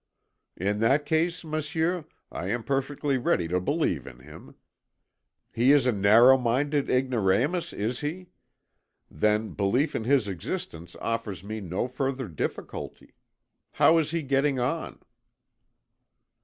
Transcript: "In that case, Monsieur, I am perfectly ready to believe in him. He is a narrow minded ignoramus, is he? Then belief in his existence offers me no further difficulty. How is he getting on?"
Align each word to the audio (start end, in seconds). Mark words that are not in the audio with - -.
"In 0.57 0.79
that 0.79 1.05
case, 1.05 1.45
Monsieur, 1.45 2.05
I 2.31 2.47
am 2.49 2.63
perfectly 2.63 3.19
ready 3.19 3.47
to 3.47 3.59
believe 3.59 4.07
in 4.07 4.17
him. 4.21 4.55
He 5.53 5.71
is 5.71 5.85
a 5.85 5.91
narrow 5.91 6.39
minded 6.39 6.89
ignoramus, 6.89 7.71
is 7.71 7.99
he? 7.99 8.31
Then 9.11 9.49
belief 9.53 9.95
in 9.95 10.05
his 10.05 10.27
existence 10.27 10.95
offers 10.99 11.43
me 11.43 11.61
no 11.61 11.87
further 11.87 12.27
difficulty. 12.27 13.13
How 13.73 13.99
is 13.99 14.09
he 14.09 14.23
getting 14.23 14.59
on?" 14.59 15.01